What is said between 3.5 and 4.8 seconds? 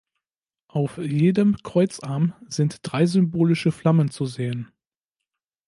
Flammen zu sehen.